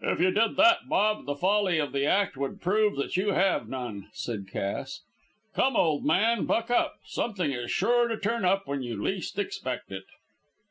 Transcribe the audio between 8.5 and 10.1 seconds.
when you least expect it."